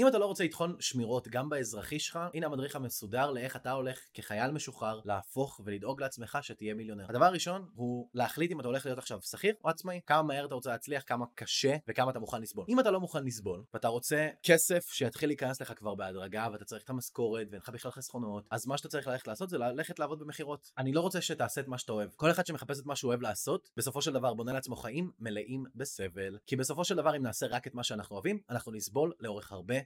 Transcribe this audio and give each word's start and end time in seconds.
אם 0.00 0.08
אתה 0.08 0.18
לא 0.18 0.26
רוצה 0.26 0.44
לטחון 0.44 0.76
שמירות 0.80 1.28
גם 1.28 1.48
באזרחי 1.48 1.98
שלך, 1.98 2.18
הנה 2.34 2.46
המדריך 2.46 2.76
המסודר 2.76 3.30
לאיך 3.30 3.56
אתה 3.56 3.72
הולך 3.72 3.98
כחייל 4.14 4.50
משוחרר 4.50 5.00
להפוך 5.04 5.60
ולדאוג 5.64 6.00
לעצמך 6.00 6.38
שתהיה 6.42 6.74
מיליונר. 6.74 7.04
הדבר 7.08 7.24
הראשון 7.24 7.68
הוא 7.74 8.08
להחליט 8.14 8.52
אם 8.52 8.60
אתה 8.60 8.68
הולך 8.68 8.86
להיות 8.86 8.98
עכשיו 8.98 9.18
שכיר 9.22 9.54
או 9.64 9.70
עצמאי, 9.70 10.00
כמה 10.06 10.22
מהר 10.22 10.44
אתה 10.44 10.54
רוצה 10.54 10.70
להצליח, 10.70 11.02
כמה 11.06 11.26
קשה 11.34 11.76
וכמה 11.88 12.10
אתה 12.10 12.18
מוכן 12.18 12.42
לסבול. 12.42 12.64
אם 12.68 12.80
אתה 12.80 12.90
לא 12.90 13.00
מוכן 13.00 13.24
לסבול 13.24 13.64
ואתה 13.74 13.88
רוצה 13.88 14.28
כסף 14.42 14.86
שיתחיל 14.90 15.28
להיכנס 15.28 15.62
לך 15.62 15.72
כבר 15.76 15.94
בהדרגה 15.94 16.48
ואתה 16.52 16.64
צריך 16.64 16.82
את 16.82 16.90
המשכורת 16.90 17.46
ואין 17.50 17.60
לך 17.62 17.68
בכלל 17.68 17.90
חסכונות, 17.90 18.46
אז 18.50 18.66
מה 18.66 18.78
שאתה 18.78 18.88
צריך 18.88 19.06
ללכת 19.06 19.28
לעשות 19.28 19.50
זה 19.50 19.58
ללכת 19.58 19.98
לעבוד 19.98 20.18
במכירות. 20.18 20.72
אני 20.78 20.92
לא 20.92 21.00
רוצה 21.00 21.20
שתעשה 21.20 21.60
את 21.60 21.68
מה 21.68 21.78
שאתה 21.78 21.92
אוהב. 21.92 22.10
כל 22.16 22.30
אחד 22.30 22.46
שמחפש 22.46 22.80
את 22.80 22.86
מה 22.86 22.96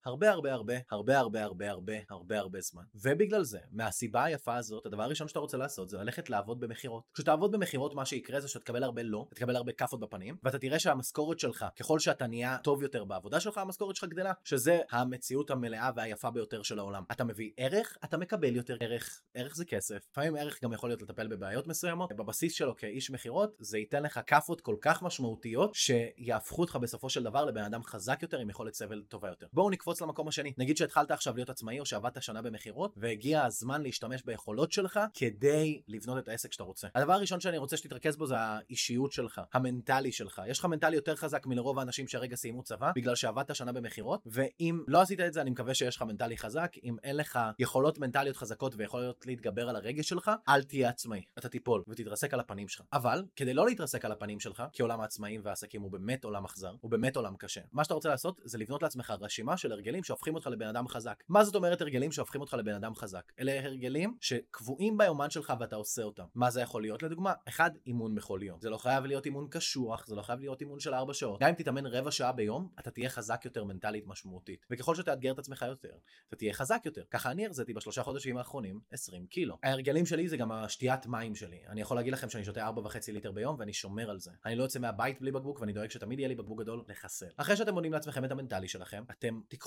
הרבה 0.07 0.31
הרבה 0.31 0.53
הרבה, 0.53 0.75
הרבה 0.91 1.19
הרבה 1.19 1.43
הרבה 1.45 1.71
הרבה 1.71 1.93
הרבה 2.11 2.39
הרבה 2.39 2.61
זמן. 2.61 2.83
ובגלל 2.95 3.45
זה, 3.45 3.59
מהסיבה 3.73 4.25
היפה 4.25 4.57
הזאת, 4.57 4.87
הדבר 4.87 5.03
הראשון 5.03 5.29
שאתה 5.29 5.39
רוצה 5.39 5.57
לעשות 5.57 5.89
זה 5.89 5.99
ללכת 5.99 6.31
לעבוד 6.31 6.61
במכירות. 6.61 7.03
כשתעבוד 7.15 7.53
במכירות 7.53 7.95
מה 7.95 8.07
שיקרה 8.07 8.41
זה 8.41 8.49
שאתה 8.49 8.65
תקבל 8.65 8.83
הרבה 8.83 9.03
לא, 9.03 9.27
תקבל 9.35 9.57
הרבה 9.57 9.73
כאפות 9.73 10.01
בפנים, 10.01 10.37
ואתה 10.43 10.59
תראה 10.59 10.79
שהמשכורת 10.79 11.39
שלך, 11.39 11.67
ככל 11.79 11.99
שאתה 11.99 12.27
נהיה 12.27 12.59
טוב 12.63 12.83
יותר 12.83 13.05
בעבודה 13.05 13.41
שלך, 13.41 13.59
המשכורת 13.59 13.97
שלך 13.97 14.09
גדלה. 14.09 14.33
שזה 14.45 14.81
המציאות 14.91 15.51
המלאה 15.51 15.91
והיפה 15.97 16.31
ביותר 16.31 16.63
של 16.63 16.79
העולם. 16.79 17.03
אתה 17.13 17.25
מביא 17.25 17.51
ערך, 17.57 17.99
אתה 18.05 18.17
מקבל 18.17 18.57
יותר 18.57 18.77
ערך. 18.81 19.21
ערך 19.35 19.57
זה 19.57 19.65
כסף. 19.65 20.07
לפעמים 20.11 20.37
ערך 20.37 20.65
גם 20.65 20.73
יכול 20.73 20.91
להיות 20.91 21.03
לטפל 21.03 21.27
בבעיות 21.27 21.67
מסוימות. 21.67 22.13
בבסיס 22.13 22.53
שלו 22.53 22.77
כאיש 22.77 23.11
מכירות, 23.11 23.57
זה 23.59 23.79
ייתן 23.79 24.03
לך 24.03 24.21
כאפות 24.27 24.61
כל 24.61 24.77
כך 24.81 25.03
משמעותיות, 25.03 25.75
שיהפכו 25.75 26.63
אותך 26.63 26.77
בסופו 26.77 27.11
של 27.11 27.23
דבר 27.23 27.45
לבן 27.45 27.63
אדם 27.63 27.83
חזק 27.83 28.19
יותר 28.23 28.39
עם 28.39 28.51
יכולת 28.51 28.75
סבל 28.75 29.03
טובה 29.09 29.29
יותר. 29.29 29.47
בואו 29.53 29.71
נקפוץ 29.71 29.94
למקום 30.03 30.29
השני. 30.29 30.53
נגיד 30.59 30.77
שהתחלת 30.77 31.11
עכשיו 31.11 31.35
להיות 31.35 31.51
עצמאי 31.51 31.81
או 31.81 31.87
שעבדת 31.87 32.23
שנה 32.23 32.43
במכירות, 32.43 32.95
והגיע 32.97 33.45
הזמן 33.45 33.83
להשתמש 33.83 34.23
ביכולות 34.23 34.73
שלך 34.73 35.01
כדי 35.15 35.83
לבנות 35.89 36.19
את 36.19 36.29
העסק 36.29 36.53
שאתה 36.53 36.65
רוצה. 36.65 36.89
הדבר 36.95 37.13
הראשון 37.13 37.41
שאני 37.41 37.59
רוצה 37.59 37.77
שתתרכז 37.77 38.17
בו 38.17 38.27
זה 38.27 38.35
האישיות 38.39 39.13
שלך, 39.13 39.41
המנטלי 39.53 40.13
שלך. 40.13 40.43
יש 40.47 40.59
לך 40.59 40.65
מנטלי 40.65 40.97
יותר 40.97 41.17
חזק 41.17 41.47
מלרוב 41.47 41.79
האנשים 41.79 42.09
שהרגע 42.09 42.37
סיימו 42.37 42.63
צבא, 42.63 42.93
בגלל 42.97 43.15
שעבדת 43.15 43.55
שנה 43.55 43.73
במכירות, 43.73 44.23
ואם 44.27 44.83
לא 44.89 45.01
עשית 45.01 45.21
את 45.21 45.33
זה 45.33 45.41
אני 45.41 45.51
מקווה 45.51 45.75
שיש 45.75 45.97
לך 45.97 46.03
מנטלי 46.03 46.37
חזק, 46.37 46.73
אם 46.85 46.97
אין 47.05 47.17
לך 47.17 47.39
יכולות 47.59 47.99
מנטליות 47.99 48.37
חזקות 48.37 48.75
ויכולות 48.77 49.27
להתגבר 49.27 49.69
על 49.69 49.77
הרגש 49.77 50.09
שלך, 50.09 50.31
אל 50.49 50.63
תהיה 50.63 50.89
עצמאי. 50.89 51.23
אתה 51.39 51.49
תיפול 51.49 51.83
ותתרסק 51.89 52.35
על 52.35 52.41
הפנים 52.41 52.69
שלך. 52.69 52.83
אבל 52.93 53.25
כדי 53.37 53.55
לא 53.55 53.67
להתרסק 53.67 54.05
על 54.05 54.13
הפנים 54.13 54.41
שלך, 54.41 54.63
כי 54.73 54.83
עולם 54.83 55.01
העצמאים 55.01 55.41
והעסקים 55.45 55.83
הוא 55.83 55.91
באמת 55.91 56.25
עולם 56.25 56.45
אכזר, 56.45 56.75
הוא 56.81 56.91
באמת 56.91 57.17
עולם 57.17 57.37
קשה. 57.37 57.61
מה 57.73 57.85
שאתה 57.85 57.95
רוצה 57.95 58.09
לעשות 58.09 58.41
זה 58.45 58.59
לבנות 58.59 58.83
לעצמך 58.83 59.15
רשימה 59.21 59.57
של 59.57 59.73
הרגלים 59.75 60.05
שהופכים 60.05 60.35
אותך 60.35 60.47
לבן 60.47 60.67
אדם 60.67 60.89
חזק. 60.89 61.25
מה 61.29 61.45
זאת 61.45 61.55
אומרת 61.55 61.81
הרגלים 61.81 62.13
שהופכים 62.13 62.41
אותך 62.41 62.55
לבן 62.55 62.75
אדם 62.75 62.95
חזק? 62.95 63.33
אלה 63.39 63.65
הרגלים 63.65 64.17
שקבועים 64.21 64.99
ביומן 64.99 65.31
שלך 65.31 65.53
ואתה 65.61 65.77
עושה 65.77 66.03
אותם. 66.03 66.25
מה 66.35 66.51
זה 66.51 66.61
יכול 66.61 66.83
להיות 66.83 67.03
לדוגמה? 67.03 67.33
אחד, 67.49 67.71
אימון 67.87 68.15
בכל 68.15 68.41
יום. 68.43 68.61
זה 68.61 68.71
לא 68.71 68.77
חייב 68.77 69.05
להיות 69.05 69.27
אימון 69.27 69.49
קשוח, 69.51 70.07
זה 70.07 70.15
לא 70.15 70.23
חייב 70.23 70.41
להיות 70.41 70.61
אימון 70.61 70.81
של 70.81 70.95
4 70.95 71.15
שעות. 71.15 71.41
גם 71.41 71.49
אם 71.49 71.55
תתאמן 71.55 71.87
רבע 71.87 72.11
שעה 72.11 72.33
ביום, 72.33 72.69
אתה 72.79 72.91
תהיה 72.91 73.09
חזק 73.09 73.45
יותר 73.45 73.65
מנטלית 73.65 74.07
משמעותית. 74.07 74.67
וככל 74.71 74.95
שתאתגר 74.95 75.33
את 75.33 75.39
עצמך 75.39 75.65
יותר, 75.69 75.93
אתה 76.29 76.37
תהיה 76.37 76.53
חזק 76.53 76.83
יותר. 76.85 77.03
ככה 77.11 77.31
אני 77.31 77.47
הרזיתי 77.47 77.75
בשלושה 77.75 78.03
חודשים 78.03 78.39
האחרונים 78.39 78.81
20 78.93 79.27
קילו. 79.27 79.59
ההרגלים 79.63 80.07
שלי 80.07 80.29
זה 80.29 80.37
גם 80.37 80.53
השתיית 80.53 81.07
מים 81.07 81.35
שלי. 81.35 81.59
אני 81.69 81.81
יכול 81.81 81.97
להגיד 81.97 82.13
לכם 82.13 82.31
שאני 82.31 82.45
שותה 82.45 82.69
4.5 82.69 82.99
ליטר 83.09 83.33
ביום 83.33 83.57
ואני 83.59 83.73
שומר 83.73 84.11
על 84.11 84.19
זה. 84.19 84.31
אני 84.47 84.57
לא 84.57 84.63
יוצא 84.63 84.79
מהבית 84.79 85.21
בלי 85.21 85.33
בקבוק 85.33 85.61
ואני 85.61 85.73
דואג 85.73 85.91
שתמיד 85.91 86.19
יהיה 86.19 86.29
לי 86.29 86.35
בקבוק 86.35 86.61
גדול 86.61 86.85
לחסל. 86.89 87.27
אחרי 87.37 87.57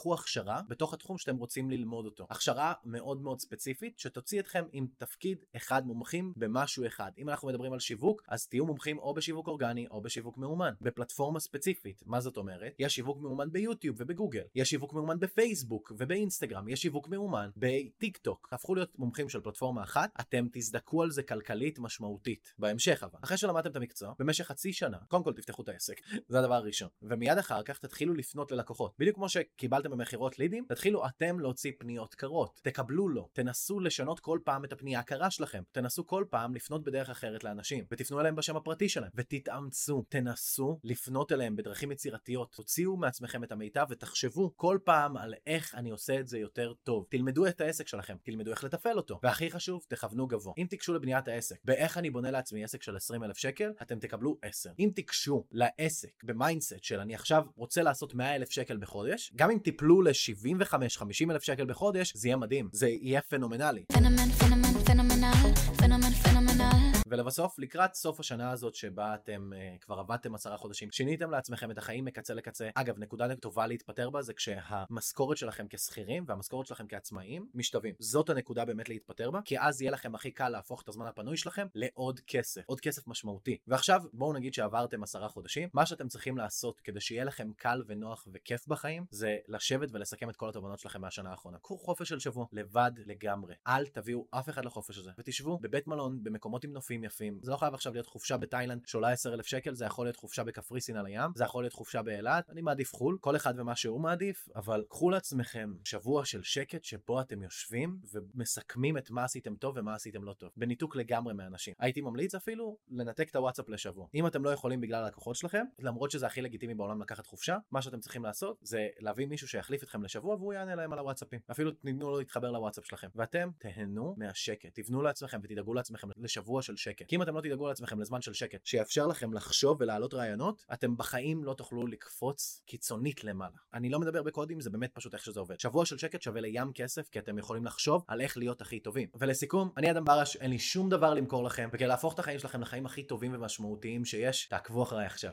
הכשרה 0.06 0.62
בתוך 0.68 0.94
התחום 0.94 1.18
שאתם 1.18 1.36
רוצים 1.36 1.70
ללמוד 1.70 2.06
אותו. 2.06 2.28
הכשרה 2.30 2.74
מאוד 2.86 3.22
מאוד 3.22 3.40
ספציפית 3.40 4.00
שתוציא 4.00 4.40
אתכם 4.40 4.66
עם 4.72 4.88
תפקיד 4.98 5.38
אחד 5.56 5.88
מומחים 5.88 6.34
במשהו 6.38 6.88
אחד. 6.88 7.12
אם 7.18 7.30
אנחנו 7.30 7.48
מדברים 7.48 7.74
על 7.74 7.80
שיווק, 7.80 8.22
אז 8.28 8.48
תהיו 8.48 8.66
מומחים 8.66 9.00
או 9.00 9.14
בשיווק 9.14 9.48
אורגני 9.48 9.88
או 9.92 10.02
בשיווק 10.02 10.38
מאומן. 10.38 10.74
בפלטפורמה 10.82 11.40
ספציפית. 11.40 12.04
מה 12.06 12.20
זאת 12.20 12.38
אומרת? 12.38 12.76
יש 12.80 12.96
שיווק 12.96 13.18
מאומן 13.22 13.52
ביוטיוב 13.52 13.96
ובגוגל. 14.00 14.44
יש 14.56 14.70
שיווק 14.70 14.94
מאומן 14.94 15.20
בפייסבוק 15.20 15.92
ובאינסטגרם. 15.98 16.68
יש 16.68 16.82
שיווק 16.82 17.08
מאומן 17.08 17.50
בטיק 17.58 18.18
טוק. 18.18 18.50
הפכו 18.52 18.76
להיות 18.76 19.00
מומחים 19.00 19.30
של 19.30 19.42
פלטפורמה 19.42 19.84
אחת, 19.84 20.10
אתם 20.20 20.48
תזדקו 20.52 21.04
על 21.04 21.12
זה 21.12 21.24
כלכלית 21.24 21.80
משמעותית. 21.80 22.54
בהמשך 22.60 23.04
אבל. 23.04 23.20
אחרי 23.24 23.38
שלמדתם 23.38 23.70
את 23.70 23.76
המקצוע, 23.76 24.14
במשך 24.20 24.44
חצי 24.44 24.74
שנה, 24.74 24.98
קודם 25.08 25.24
כל 25.24 25.34
תפתחו 25.34 25.62
את 25.62 25.70
העסק. 25.70 26.02
זה 26.30 26.40
הדבר 26.40 26.54
הראשון. 26.54 26.90
ומיד 27.02 27.38
אחר 27.38 27.64
כך 27.64 27.80
תתחילו 27.80 28.14
לפנות 28.14 28.52
ללקוחות. 28.52 28.94
בדיוק 29.00 29.16
כמו 29.16 29.30
שקיבלתם 29.30 29.87
במכירות 29.88 30.40
לידים, 30.40 30.66
תתחילו 30.68 31.06
אתם 31.08 31.40
להוציא 31.40 31.72
פניות 31.80 32.16
קרות. 32.16 32.60
תקבלו 32.64 33.10
לא. 33.10 33.30
תנסו 33.34 33.80
לשנות 33.80 34.20
כל 34.20 34.40
פעם 34.44 34.66
את 34.66 34.74
הפנייה 34.74 35.00
הקרה 35.00 35.32
שלכם. 35.32 35.64
תנסו 35.72 36.08
כל 36.08 36.26
פעם 36.30 36.56
לפנות 36.56 36.84
בדרך 36.84 37.10
אחרת 37.10 37.44
לאנשים. 37.44 37.86
ותפנו 37.92 38.20
אליהם 38.20 38.36
בשם 38.36 38.58
הפרטי 38.58 38.90
שלהם. 38.90 39.10
ותתאמצו. 39.16 40.04
תנסו 40.10 40.80
לפנות 40.84 41.32
אליהם 41.32 41.56
בדרכים 41.56 41.92
יצירתיות. 41.92 42.52
תוציאו 42.52 42.98
מעצמכם 42.98 43.44
את 43.44 43.52
המיטב 43.52 43.86
ותחשבו 43.90 44.54
כל 44.56 44.78
פעם 44.84 45.18
על 45.18 45.34
איך 45.48 45.76
אני 45.76 45.90
עושה 45.90 46.20
את 46.20 46.28
זה 46.28 46.40
יותר 46.40 46.74
טוב. 46.84 47.06
תלמדו 47.10 47.48
את 47.48 47.62
העסק 47.62 47.88
שלכם. 47.88 48.16
תלמדו 48.24 48.52
איך 48.52 48.64
לתפעל 48.64 48.98
אותו. 48.98 49.20
והכי 49.24 49.52
חשוב, 49.52 49.86
תכוונו 49.88 50.28
גבוה. 50.28 50.54
אם 50.58 50.66
תיגשו 50.70 50.94
לבניית 50.94 51.28
העסק, 51.28 51.56
באיך 51.66 51.98
אני 51.98 52.10
בונה 52.10 52.32
לעצמי 52.32 52.64
עסק 52.64 52.84
של 52.84 52.96
20 52.96 53.24
אלף 53.24 53.38
שקל, 53.38 53.72
אתם 53.82 54.00
תקבלו 54.00 54.38
10. 54.42 54.70
אם 54.80 54.90
תיגשו 54.96 55.46
לעסק 55.52 56.24
ב 56.24 56.31
mindset 56.31 56.84
של 56.84 57.00
אני 57.00 57.16
עכשיו 57.16 57.44
רוצה 57.56 57.84
לעשות 57.84 58.16
100 58.16 58.36
אלף 58.36 58.50
שקל 58.50 58.78
בחודש, 58.78 59.32
גם 59.36 59.52
אם 59.52 59.60
תיפלו 59.78 60.02
ל-75-50 60.02 61.32
אלף 61.32 61.44
שקל 61.44 61.66
בחודש, 61.66 62.14
זה 62.16 62.28
יהיה 62.28 62.38
מדהים. 62.38 62.70
זה 62.72 62.88
יהיה 62.88 63.22
פנומנלי. 63.22 63.84
פנומן, 63.94 64.30
פנומן, 64.30 64.80
פנומנל, 64.86 65.54
פנומן, 65.78 66.12
פנומנל. 66.12 66.97
ולבסוף, 67.10 67.60
לקראת 67.60 67.94
סוף 67.94 68.20
השנה 68.20 68.52
הזאת 68.52 68.76
שבה 68.76 69.16
אתם 69.16 69.52
uh, 69.54 69.80
כבר 69.82 70.00
עבדתם 70.00 70.36
עשרה 70.36 70.58
חודשים, 70.58 70.92
שיניתם 70.92 71.32
לעצמכם 71.32 71.72
את 71.72 71.78
החיים 71.78 72.06
מקצה 72.06 72.34
לקצה. 72.34 72.70
אגב, 72.76 73.00
נקודה 73.00 73.36
טובה 73.36 73.68
להתפטר 73.68 74.10
בה 74.10 74.22
זה 74.22 74.34
כשהמשכורת 74.34 75.38
שלכם 75.38 75.66
כשכירים 75.70 76.24
והמשכורת 76.28 76.68
שלכם 76.68 76.88
כעצמאים 76.88 77.50
משתווים. 77.54 77.94
זאת 78.00 78.30
הנקודה 78.30 78.66
באמת 78.66 78.90
להתפטר 78.90 79.32
בה, 79.32 79.40
כי 79.46 79.60
אז 79.60 79.82
יהיה 79.82 79.92
לכם 79.92 80.16
הכי 80.16 80.32
קל 80.32 80.50
להפוך 80.50 80.82
את 80.82 80.88
הזמן 80.90 81.06
הפנוי 81.06 81.38
שלכם 81.38 81.68
לעוד 81.76 82.20
כסף, 82.28 82.62
עוד 82.66 82.80
כסף 82.80 83.08
משמעותי. 83.08 83.58
ועכשיו, 83.68 84.02
בואו 84.14 84.34
נגיד 84.34 84.54
שעברתם 84.54 85.04
עשרה 85.04 85.30
חודשים, 85.30 85.70
מה 85.74 85.86
שאתם 85.86 86.08
צריכים 86.08 86.38
לעשות 86.38 86.80
כדי 86.80 87.02
שיהיה 87.02 87.24
לכם 87.24 87.52
קל 87.58 87.84
ונוח 87.88 88.28
וכיף 88.34 88.68
בחיים, 88.68 89.06
זה 89.10 89.38
לשבת 89.48 89.90
ולסכם 89.92 90.30
את 90.30 90.36
כל 90.36 90.50
התובנות 90.50 90.80
שלכם 90.80 91.02
מהשנה 91.02 91.32
האחרונה. 91.32 91.58
קחו 91.58 91.78
חופש 91.78 92.10
של 92.10 92.20
שבוע, 92.20 92.46
לבד 92.52 92.92
לגמרי. 93.06 93.56
אל 93.68 93.86
תביאו 93.86 94.26
אף 94.32 94.50
אחד 94.50 94.66
לחופש 94.66 94.98
הזה, 94.98 95.12
ותשבו 95.18 95.60
בבית 95.62 95.88
מלון, 95.88 96.24
במקומות 96.24 96.64
עם 96.64 96.72
נופים 96.72 96.97
יפים. 97.04 97.40
זה 97.42 97.52
לא 97.52 97.58
חייב 97.58 97.74
עכשיו 97.74 97.94
להיות 97.94 98.08
חופשה 98.08 98.38
בתאילנד 98.38 98.82
שעולה 98.86 99.12
10,000 99.12 99.46
שקל, 99.46 99.74
זה 99.74 99.86
יכול 99.86 100.06
להיות 100.06 100.16
חופשה 100.16 100.44
בקפריסין 100.44 100.98
על 100.98 101.06
הים, 101.06 101.32
זה 101.36 101.44
יכול 101.44 101.64
להיות 101.64 101.74
חופשה 101.74 102.02
באילת, 102.02 102.50
אני 102.50 102.62
מעדיף 102.62 102.94
חו"ל, 102.94 103.18
כל 103.22 103.36
אחד 103.36 103.54
ומה 103.58 103.76
שהוא 103.76 104.02
מעדיף, 104.02 104.50
אבל 104.56 104.86
קחו 104.90 105.10
לעצמכם 105.10 105.74
שבוע 105.84 106.26
של 106.26 106.44
שקט 106.44 106.84
שבו 106.84 107.22
אתם 107.22 107.44
יושבים 107.44 108.00
ומסכמים 108.14 108.98
את 108.98 109.12
מה 109.12 109.24
עשיתם 109.24 109.56
טוב 109.56 109.78
ומה 109.78 109.96
עשיתם 109.96 110.24
לא 110.24 110.34
טוב. 110.34 110.50
בניתוק 110.58 110.96
לגמרי 110.96 111.34
מאנשים. 111.34 111.74
הייתי 111.80 112.02
ממליץ 112.02 112.36
אפילו 112.36 112.78
לנתק 112.90 113.30
את 113.30 113.36
הוואטסאפ 113.36 113.70
לשבוע. 113.70 114.08
אם 114.16 114.28
אתם 114.28 114.44
לא 114.44 114.50
יכולים 114.50 114.82
בגלל 114.82 115.04
הלקוחות 115.04 115.36
שלכם, 115.36 115.66
למרות 115.80 116.12
שזה 116.12 116.26
הכי 116.26 116.42
לגיטימי 116.42 116.74
בעולם 116.74 117.02
לקחת 117.02 117.26
חופשה, 117.26 117.58
מה 117.72 117.82
שאתם 117.82 118.00
צריכים 118.00 118.24
לעשות 118.24 118.58
זה 118.62 118.88
להביא 119.00 119.26
מישהו 119.26 119.48
שיחליף 119.48 119.84
אתכם 119.84 120.04
לשבוע 120.04 120.36
והוא 120.36 120.54
יענה 120.54 120.76
להם 120.76 120.94
על 120.94 121.00
הוואטסאפים. 121.00 121.40
אפילו 121.52 121.72
תנו 121.72 122.10
לו 122.10 122.18
להתחבר 122.18 122.52
לוואטסאפ 122.52 122.86
שלכם. 122.86 123.08
ואתם 123.16 123.50
תהנו 123.58 124.16
מהשקט, 124.18 124.80
תבנו 124.80 125.02
לעצמכם 125.02 125.40
ותדאגו 125.44 125.74
לעצמכם 125.74 126.08
לשבוע 126.18 126.62
של 126.62 126.76
שקט. 126.88 127.08
כי 127.08 127.16
אם 127.16 127.22
אתם 127.22 127.36
לא 127.36 127.42
תדאגו 127.42 127.68
לעצמכם 127.68 128.02
לזמן 128.02 128.22
של 128.22 128.34
שקט 128.34 128.66
שיאפשר 128.66 129.08
לכם 129.08 129.34
לחשוב 129.34 129.78
ולהעלות 129.80 130.14
רעיונות, 130.14 130.66
אתם 130.74 130.98
בחיים 130.98 131.44
לא 131.44 131.54
תוכלו 131.54 131.88
לקפוץ 131.88 132.62
קיצונית 132.66 133.24
למעלה. 133.24 133.56
אני 133.74 133.90
לא 133.90 134.00
מדבר 134.00 134.24
בקודים, 134.24 134.62
זה 134.62 134.70
באמת 134.70 134.92
פשוט 134.94 135.14
איך 135.14 135.24
שזה 135.24 135.40
עובד. 135.40 135.60
שבוע 135.60 135.86
של 135.86 135.98
שקט 135.98 136.22
שווה 136.22 136.42
לים 136.42 136.74
כסף, 136.74 137.10
כי 137.10 137.20
אתם 137.20 137.38
יכולים 137.38 137.66
לחשוב 137.66 138.04
על 138.08 138.22
איך 138.22 138.38
להיות 138.38 138.62
הכי 138.62 138.80
טובים. 138.80 139.08
ולסיכום, 139.20 139.72
אני 139.78 139.92
אדם 139.92 140.06
ברש, 140.06 140.36
אין 140.36 140.52
לי 140.52 140.60
שום 140.60 140.90
דבר 140.90 141.14
למכור 141.14 141.44
לכם, 141.44 141.70
וכדי 141.74 141.88
להפוך 141.88 142.14
את 142.14 142.20
החיים 142.20 142.40
שלכם 142.40 142.62
לחיים 142.62 142.86
הכי 142.86 143.04
טובים 143.04 143.34
ומשמעותיים 143.36 144.06
שיש, 144.06 144.48
תעקבו 144.48 144.84
אחריי 144.84 145.06
עכשיו. 145.06 145.32